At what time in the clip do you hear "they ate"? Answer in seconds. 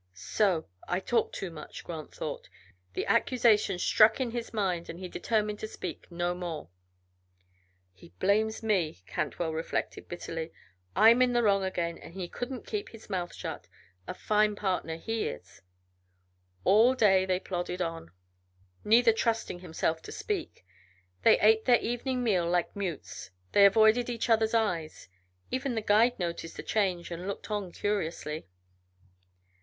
21.21-21.65